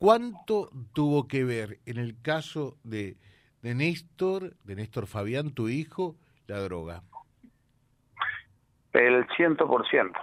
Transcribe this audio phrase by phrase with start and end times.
[0.00, 3.16] ¿Cuánto tuvo que ver en el caso de,
[3.60, 6.14] de Néstor, de Néstor Fabián, tu hijo,
[6.46, 7.02] la droga?
[8.94, 10.18] El ciento por ciento.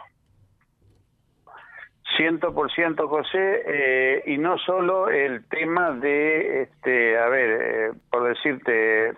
[2.18, 7.92] Ciento por ciento, José, eh, y no solo el tema de, este, a ver, eh,
[8.10, 9.14] por decirte,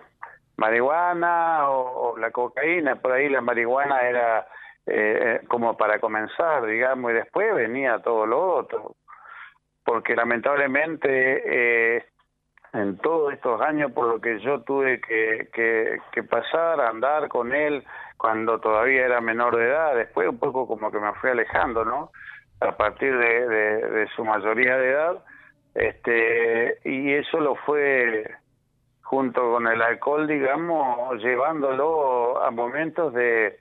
[0.58, 4.46] marihuana o, la cocaína, por ahí la marihuana era
[4.84, 8.96] eh, como para comenzar, digamos, y después venía todo lo otro,
[9.90, 12.04] porque lamentablemente
[12.72, 17.52] en todos estos años por lo que yo tuve que, que, que pasar, andar con
[17.52, 17.84] él
[18.16, 22.12] cuando todavía era menor de edad, después un poco como que me fui alejando, ¿no?
[22.60, 25.24] A partir de, de, su mayoría de edad,
[25.74, 28.30] este, y eso lo fue
[29.02, 33.58] junto con el alcohol, digamos, llevándolo a momentos de,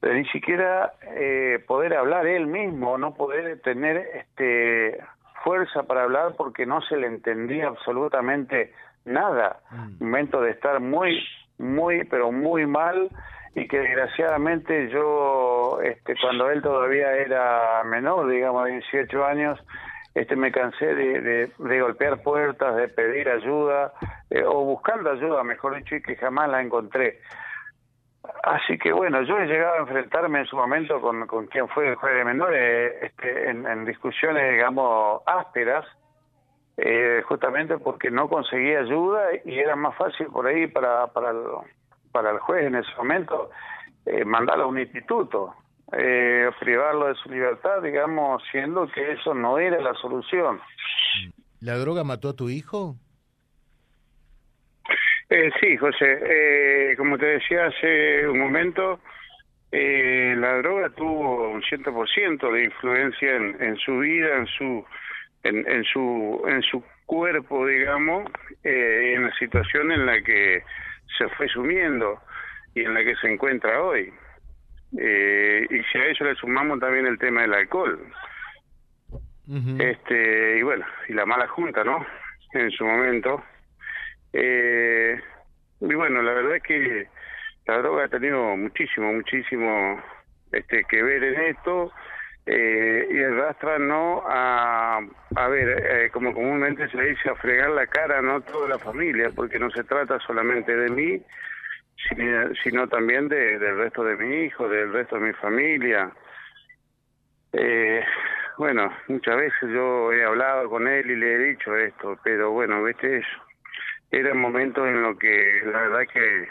[0.00, 4.98] de ni siquiera eh, poder hablar él mismo, no poder tener este
[5.44, 8.72] fuerza para hablar porque no se le entendía absolutamente
[9.04, 9.60] nada.
[9.70, 10.04] Mm.
[10.04, 11.24] momento de estar muy,
[11.58, 13.08] muy, pero muy mal
[13.54, 19.58] y que desgraciadamente yo, este, cuando él todavía era menor, digamos, de 18 años,
[20.14, 23.92] este, me cansé de, de, golpear puertas, de pedir ayuda,
[24.30, 27.20] eh, o buscando ayuda, mejor dicho, y que jamás la encontré.
[28.42, 31.88] Así que bueno, yo he llegado a enfrentarme en su momento con, con quien fue
[31.88, 35.84] el juez de menores este, en, discusiones, digamos, ásperas,
[36.76, 41.42] eh, justamente porque no conseguía ayuda y era más fácil por ahí para, para, el,
[42.12, 43.50] para el juez en ese momento
[44.06, 45.54] eh, mandarlo a un instituto,
[45.92, 50.60] eh, privarlo de su libertad, digamos, siendo que eso no era la solución.
[51.60, 52.94] ¿La droga mató a tu hijo?
[55.30, 56.18] Eh, sí, José.
[56.22, 59.00] Eh, como te decía hace un momento,
[59.70, 64.84] eh, la droga tuvo un 100% de influencia en, en, su vida, en su,
[65.42, 68.30] en, en, su, en su cuerpo, digamos,
[68.64, 70.62] eh, en la situación en la que
[71.18, 72.20] se fue sumiendo
[72.74, 74.12] y en la que se encuentra hoy.
[74.98, 78.00] Eh, y si a eso le sumamos también el tema del alcohol.
[79.78, 82.06] este Y bueno, y la mala junta, ¿no?
[82.54, 83.42] En su momento.
[84.32, 85.20] Eh,
[85.80, 87.08] y bueno, la verdad es que
[87.66, 90.02] la droga ha tenido muchísimo, muchísimo
[90.52, 91.92] este que ver en esto
[92.46, 95.00] eh, y arrastra no a,
[95.36, 99.30] a ver, eh, como comúnmente se dice, a fregar la cara no toda la familia,
[99.34, 101.22] porque no se trata solamente de mí,
[102.62, 106.10] sino, también de, del resto de mi hijo, del resto de mi familia.
[107.52, 108.02] Eh,
[108.56, 112.82] bueno, muchas veces yo he hablado con él y le he dicho esto, pero bueno,
[112.82, 113.47] viste eso
[114.10, 116.48] eran momentos en los que la verdad que,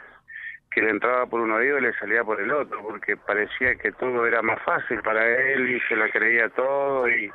[0.71, 3.91] que le entraba por un oído y le salía por el otro, porque parecía que
[3.93, 7.31] todo era más fácil para él y se la creía todo y,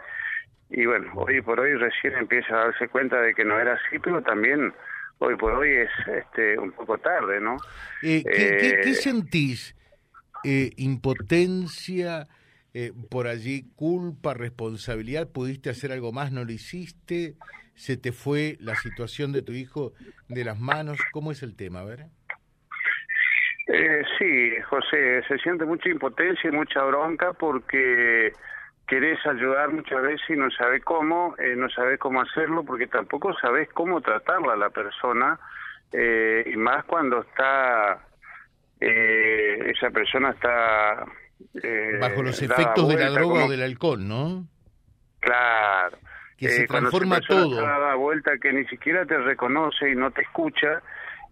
[0.70, 3.98] y bueno, hoy por hoy recién empieza a darse cuenta de que no era así,
[3.98, 4.72] pero también
[5.18, 7.56] hoy por hoy es este un poco tarde, ¿no?
[8.02, 9.74] Eh, ¿qué, ¿qué, eh, sentís?
[10.44, 12.28] Eh, ¿Impotencia?
[12.74, 15.28] Eh, por allí culpa, responsabilidad?
[15.28, 16.32] ¿Pudiste hacer algo más?
[16.32, 17.34] ¿No lo hiciste?
[17.74, 19.92] Se te fue la situación de tu hijo
[20.28, 20.98] de las manos.
[21.12, 21.80] ¿Cómo es el tema?
[21.80, 22.06] A ver.
[23.66, 28.32] Eh, sí, José, se siente mucha impotencia y mucha bronca porque
[28.86, 33.32] querés ayudar muchas veces y no sabes cómo, eh, no sabes cómo hacerlo porque tampoco
[33.40, 35.38] sabes cómo tratarla a la persona
[35.92, 38.04] eh, y más cuando está,
[38.80, 41.06] eh, esa persona está...
[42.00, 44.46] Bajo los efectos de la droga o del alcohol, ¿no?
[45.20, 45.98] Claro
[46.42, 47.60] que se eh, transforma todo.
[47.60, 50.82] da vuelta que ni siquiera te reconoce y no te escucha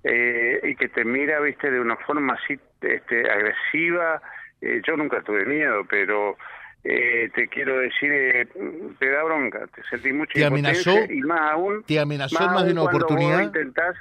[0.04, 4.22] eh, y que te mira, viste, de una forma así este, agresiva.
[4.60, 6.36] Eh, yo nunca tuve miedo, pero
[6.82, 8.48] te quiero decir,
[8.98, 10.94] te da bronca, te sentí mucha ¿Te amenazó?
[11.10, 11.82] y más aún.
[11.84, 13.42] ¿Te amenazó más, de una oportunidad?
[13.42, 13.96] Intentás,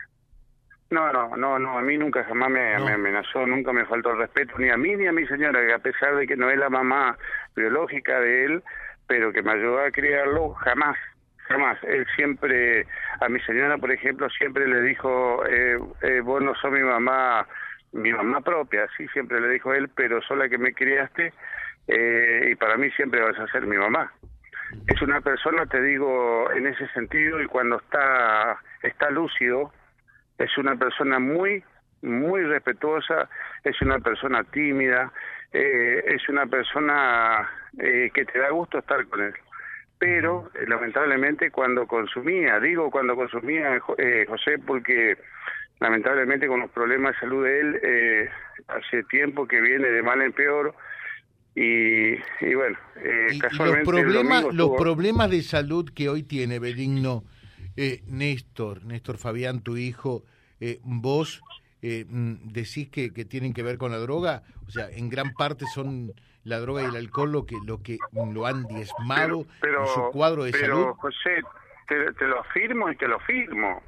[0.89, 4.19] no, no, no, no, a mí nunca jamás me, me, amenazó, nunca me faltó el
[4.19, 6.57] respeto, ni a mí ni a mi señora, que a pesar de que no es
[6.57, 7.17] la mamá
[7.53, 8.63] biológica de él,
[9.09, 10.95] pero que me ayudó a criarlo, jamás,
[11.47, 11.83] jamás.
[11.83, 12.85] Él siempre,
[13.19, 17.47] a mi señora, por ejemplo, siempre le dijo, eh, eh, vos no sos mi mamá,
[17.91, 21.33] mi mamá propia, sí, siempre le dijo él, pero sola que me criaste
[21.87, 24.13] eh, y para mí siempre vas a ser mi mamá.
[24.85, 29.73] Es una persona, te digo, en ese sentido y cuando está, está lúcido,
[30.37, 31.63] es una persona muy,
[32.01, 33.29] muy respetuosa,
[33.63, 35.11] es una persona tímida,
[35.51, 39.33] eh, es una persona eh, que te da gusto estar con él.
[39.97, 45.17] Pero eh, lamentablemente cuando consumía, digo cuando consumía eh, José porque
[45.79, 48.29] lamentablemente con los problemas de salud de él
[48.67, 50.73] hace tiempo que viene de mal en peor
[51.55, 57.23] Y, y bueno, eh, los problemas, los problemas de salud que hoy tiene Benigno,
[57.75, 60.23] eh, Néstor, Néstor Fabián, tu hijo,
[60.59, 61.41] eh, vos
[61.81, 65.33] eh, mm, decís que, que tienen que ver con la droga, o sea, en gran
[65.33, 69.81] parte son la droga y el alcohol lo que lo que lo han diezmado pero,
[69.81, 70.93] en su cuadro de pero, salud.
[70.97, 71.41] José,
[71.87, 73.83] te, te, lo afirmo y te lo firmo.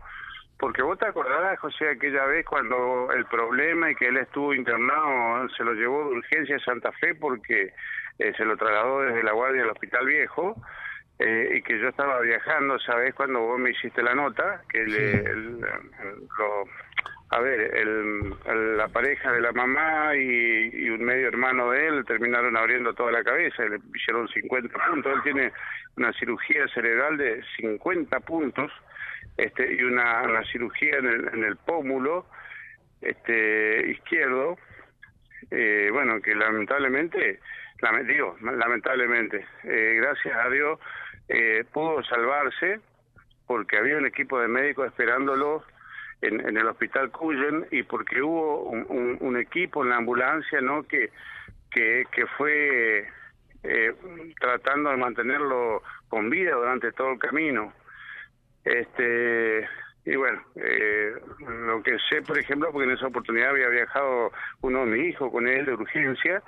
[0.58, 5.50] Porque vos te acordarás, José, aquella vez cuando el problema y que él estuvo internado,
[5.58, 7.74] se lo llevó de urgencia a Santa Fe porque
[8.20, 10.56] eh, se lo trasladó desde la guardia al Hospital Viejo
[11.18, 13.16] eh, y que yo estaba viajando, ¿sabés?
[13.16, 16.66] Cuando vos me hiciste la nota, que le, el, lo,
[17.34, 22.58] a ver, el, la pareja de la mamá y, un medio hermano de él terminaron
[22.58, 25.54] abriendo toda la cabeza, le hicieron 50 puntos, él tiene
[25.96, 28.70] una cirugía cerebral de 50 puntos
[29.38, 32.26] este, y una, cirugía en el, en el pómulo
[33.00, 34.58] este, izquierdo,
[35.52, 37.40] eh, bueno, que lamentablemente,
[38.08, 40.80] digo, lamentablemente, eh, gracias a Dios,
[41.30, 42.82] eh, pudo salvarse
[43.48, 45.64] porque había un equipo de médicos esperándolo
[46.22, 50.84] en, en el hospital Cuyen y porque hubo un, un, equipo en la ambulancia, ¿no?
[50.84, 51.10] Que,
[51.72, 53.08] que, que fue
[53.64, 53.94] eh,
[54.40, 57.74] tratando de mantenerlo con vida durante todo el camino.
[58.64, 59.68] Este,
[60.06, 61.14] y bueno, eh,
[61.48, 64.32] lo que sé, por ejemplo, porque en esa oportunidad había viajado
[64.62, 66.42] uno de mis hijos con él de urgencia,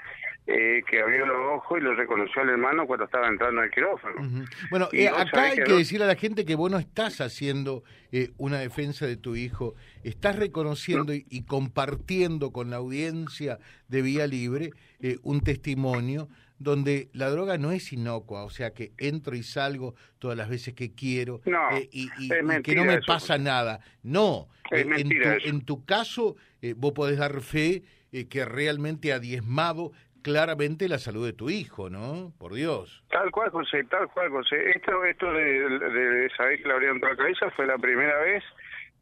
[0.45, 4.15] eh, que abrió los ojos y lo reconoció al hermano cuando estaba entrando al quirófano.
[4.19, 4.49] Uh -huh.
[4.69, 8.31] Bueno, eh, acá hay que, decirle a la gente que vos no estás haciendo eh,
[8.37, 11.13] una defensa de tu hijo, estás reconociendo ¿No?
[11.13, 16.27] y, y, compartiendo con la audiencia de Vía Libre eh, un testimonio
[16.63, 20.73] donde la droga no es inocua, o sea que entro y salgo todas las veces
[20.73, 23.03] que quiero no, eh, y, y, y que no me eso.
[23.05, 23.81] pasa nada.
[24.01, 27.83] No, eh, en, tu, en, tu, caso eh, vos podés dar fe
[28.29, 29.91] que realmente ha diezmado
[30.23, 32.31] claramente la salud de tu hijo, ¿no?
[32.39, 33.03] Por Dios.
[33.11, 34.71] Tal cual, José, tal cual, José.
[34.71, 38.19] Esto, esto de, de, de saber que le abrieron toda la cabeza fue la primera
[38.21, 38.43] vez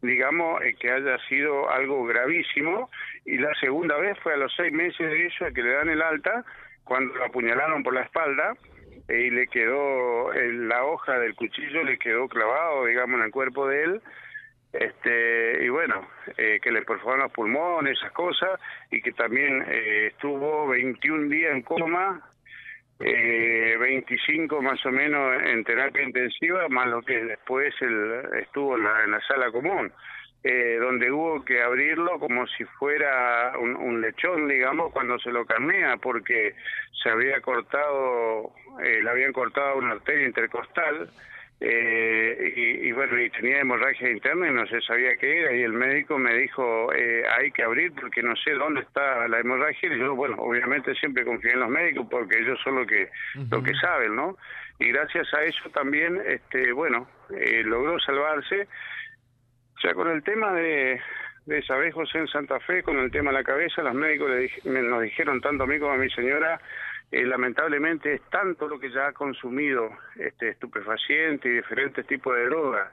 [0.01, 2.89] digamos, eh, que haya sido algo gravísimo,
[3.23, 5.89] y la segunda vez fue a los seis meses de eso, a que le dan
[5.89, 6.43] el alta,
[6.83, 8.55] cuando lo apuñalaron por la espalda
[9.07, 13.31] eh, y le quedó en la hoja del cuchillo le quedó clavado digamos en el
[13.31, 14.01] cuerpo de él
[14.73, 16.07] este y bueno
[16.37, 18.59] eh, que le perforaron los pulmones esas cosas
[18.89, 22.21] y que también eh, estuvo 21 días en coma
[22.99, 28.83] eh, 25 más o menos en terapia intensiva más lo que después él estuvo en
[28.83, 29.91] la, en la sala común
[30.43, 35.97] eh, donde hubo que abrirlo como si fuera un, lechón, digamos, cuando se lo carnea,
[35.97, 36.55] porque
[37.03, 38.51] se había cortado,
[38.83, 41.11] eh, le habían cortado una arteria intercostal,
[41.63, 45.61] eh, y, y, bueno, y tenía hemorragia interna y no se sabía qué era, y
[45.61, 49.93] el médico me dijo, eh, hay que abrir porque no sé dónde está la hemorragia,
[49.93, 53.03] y yo, bueno, obviamente siempre confié en los médicos porque ellos son lo que,
[53.35, 53.51] uh -huh.
[53.51, 54.37] lo que saben, ¿no?
[54.79, 58.67] Y gracias a eso también, este, bueno, eh, logró salvarse,
[59.77, 60.99] o sea, con el tema de,
[61.45, 64.81] de José en Santa Fe, con el tema de la cabeza, los médicos le, me,
[64.81, 66.59] nos dijeron tanto a mí como a mi señora,
[67.11, 72.45] eh, lamentablemente es tanto lo que ya ha consumido este estupefaciente y diferentes tipos de
[72.45, 72.89] drogas,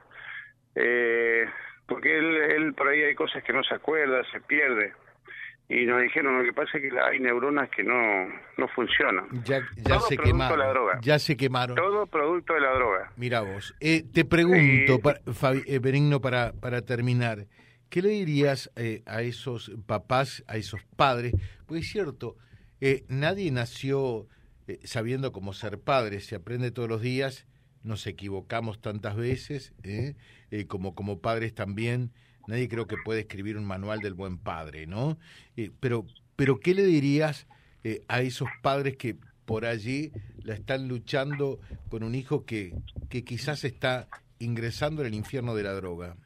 [0.75, 1.45] eh,
[1.87, 4.93] porque él, él por ahí hay cosas que no se acuerda, se pierde.
[5.71, 8.27] Y nos dijeron lo que pasa es que hay neuronas que no
[8.57, 9.27] no funcionan.
[9.43, 10.99] Ya, ya todo se producto quemaron de la droga.
[11.01, 11.75] ya se quemaron.
[11.75, 13.11] Todo producto de la droga.
[13.17, 13.75] Mira vos.
[13.79, 17.45] Eh, te pregunto para, Fabi, eh, Benigno para para terminar
[17.91, 21.33] qué le dirías eh, a esos papás a esos padres
[21.67, 22.35] pues es cierto
[22.81, 24.27] eh, nadie nació
[24.67, 27.45] eh, sabiendo cómo ser padre se aprende todos los días
[27.83, 30.15] nos equivocamos tantas veces ¿eh?
[30.51, 32.11] Eh, como como padres también
[32.49, 35.19] nadie creo que puede escribir un manual del buen padre, ¿no?
[35.55, 36.05] Eh, pero,
[36.35, 37.47] pero, ¿qué le dirías
[38.07, 40.11] a esos padres que por allí
[40.43, 41.59] la están luchando
[41.89, 42.73] con un hijo que,
[43.07, 44.09] que quizás está
[44.39, 46.17] ingresando en el infierno de la droga?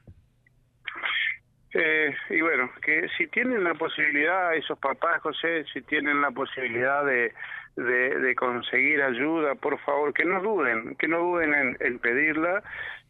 [1.74, 7.04] Eh, y bueno, que si tienen la posibilidad, esos papás, José, si tienen la posibilidad
[7.04, 7.34] de,
[7.76, 12.62] de, conseguir ayuda, por favor, que no duden, que no duden en, en pedirla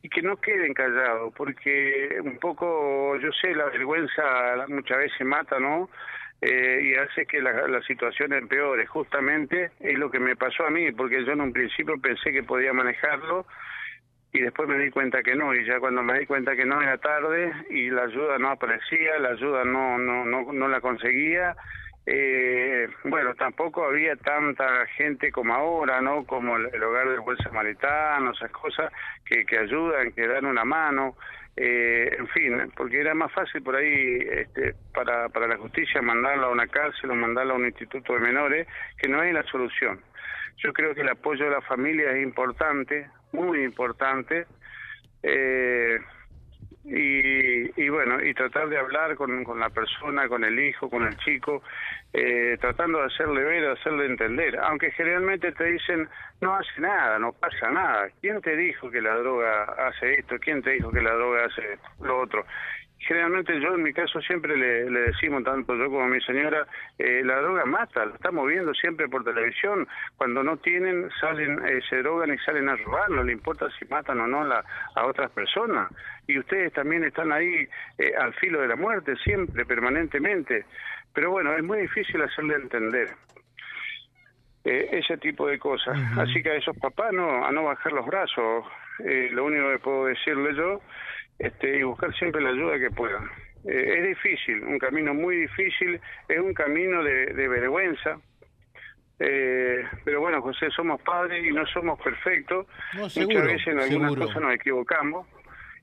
[0.01, 5.59] y que no queden callados, porque un poco, yo sé, la vergüenza muchas veces mata,
[5.59, 5.89] ¿no?
[6.41, 8.85] Eh, y hace que la, la situación empeore.
[8.85, 12.43] Justamente es lo que me pasó a mí, porque yo en un principio pensé que
[12.43, 13.45] podía manejarlo
[14.33, 16.81] y después me di cuenta que no, y ya cuando me di cuenta que no
[16.81, 21.55] era tarde y la ayuda no aparecía, la ayuda no, no, no, no la conseguía
[22.05, 26.25] eh, bueno, tampoco había tanta gente como ahora, ¿no?
[26.25, 28.91] Como el, hogar del buen samaritano, esas cosas
[29.25, 31.15] que, que ayudan, que dan una mano.
[31.55, 36.47] Eh, en fin, porque era más fácil por ahí este, para, para la justicia mandarlo
[36.47, 40.01] a una cárcel o mandarlo a un instituto de menores, que no es la solución.
[40.57, 44.45] Yo creo que el apoyo de la familia es importante, muy importante.
[45.21, 45.99] Eh,
[46.85, 51.07] y, y, bueno, y tratar de hablar con, con, la persona, con el hijo, con
[51.07, 51.63] el chico,
[52.11, 56.09] eh, tratando de hacerle ver, hacerle entender, aunque generalmente te dicen,
[56.41, 58.09] no hace nada, no pasa nada.
[58.19, 60.35] ¿Quién te dijo que la droga hace esto?
[60.39, 62.45] ¿Quién te dijo que la droga hace lo otro?
[63.03, 66.65] Generalmente yo en mi caso siempre le, decimos, tanto yo como mi señora,
[66.97, 71.81] eh, la droga mata, lo estamos viendo siempre por televisión, cuando no tienen salen, eh,
[71.89, 74.63] se drogan y salen a robar, no le importa si matan o no la,
[74.95, 75.91] a otras personas.
[76.27, 77.67] Y ustedes también están ahí
[77.97, 80.65] eh, al filo de la muerte, siempre, permanentemente.
[81.13, 83.09] Pero bueno, es muy difícil hacerle entender.
[84.63, 85.97] ese tipo de cosas.
[86.17, 88.65] Así que a esos papás no, a no bajar los brazos.
[89.31, 90.79] lo único que puedo decirle yo
[91.43, 93.25] este, y buscar siempre la ayuda que puedan.
[93.65, 98.17] Eh, es difícil, un camino muy difícil, es un camino de, vergüenza,
[99.19, 102.67] eh, pero bueno, José, somos padres y no somos perfectos.
[102.93, 105.27] Muchas veces en algunas cosas nos equivocamos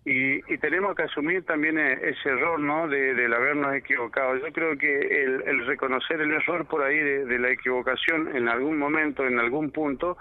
[0.05, 2.89] y, tenemos que asumir también e, ese error, ¿no?
[2.89, 4.37] De, del habernos equivocado.
[4.37, 9.27] Yo creo que el, reconocer el error por ahí de, la equivocación en algún momento,
[9.27, 10.17] en algún punto,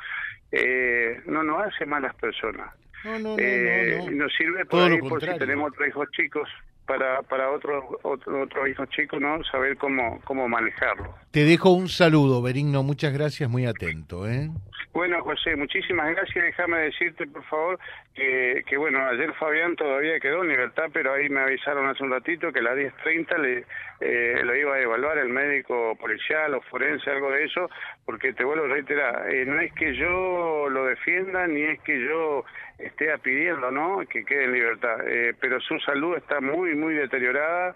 [0.51, 2.74] eh, no nos hace malas personas.
[3.03, 6.50] No, no, no, eh, Nos sirve por, ahí, por si tenemos otros hijos chicos,
[6.86, 9.44] para, para otros otro, otro hijos chicos, ¿no?
[9.46, 11.13] Saber cómo, cómo manejarlo.
[11.32, 14.50] Te dejo un saludo, Berigno, muchas gracias, muy atento, ¿eh?
[14.91, 16.46] Bueno, José, muchísimas gracias.
[16.46, 17.79] Déjame decirte, por favor,
[18.15, 22.51] que, bueno, ayer Fabián todavía quedó en libertad, pero ahí me avisaron hace un ratito
[22.51, 23.65] que a las 10.30 le,
[24.01, 27.69] eh, lo iba a evaluar el médico policial o forense, algo de eso,
[28.05, 32.01] porque te vuelvo a reiterar, eh, no es que yo lo defienda ni es que
[32.05, 32.43] yo
[32.79, 37.75] esté pidiendo, ¿no?, que quede en libertad, eh, pero su salud está muy, muy deteriorada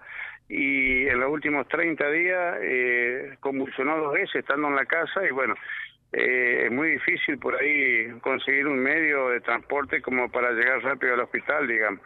[0.50, 5.32] y en los últimos 30 días eh, convulsionó dos veces estando en la casa y
[5.32, 5.56] bueno,
[6.14, 11.16] eh, es muy difícil por ahí conseguir un medio de transporte como para llegar rápido
[11.16, 12.02] al hospital, digamos.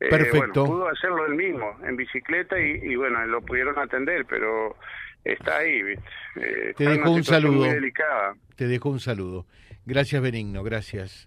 [0.00, 0.64] Eh, Perfecto.
[0.64, 4.76] pudo hacerlo él mismo, en bicicleta, y, bueno, lo pudieron atender, pero
[5.22, 5.80] está ahí,
[6.36, 7.66] eh, Te dejo un saludo.
[8.56, 9.46] Te dejo un saludo.
[9.86, 11.26] Gracias, Benigno, gracias